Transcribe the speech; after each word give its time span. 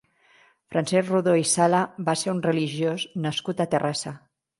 Francesc 0.75 1.11
Rodó 1.11 1.35
i 1.41 1.45
Sala 1.49 1.81
va 2.07 2.15
ser 2.21 2.31
un 2.33 2.39
religiós 2.45 3.05
nascut 3.27 3.63
a 3.63 3.69
Terrassa. 3.75 4.15